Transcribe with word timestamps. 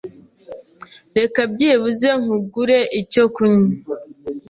Reka 1.17 1.39
byibuze 1.51 2.09
nkugure 2.21 2.79
icyo 3.01 3.23
kunywa. 3.35 3.71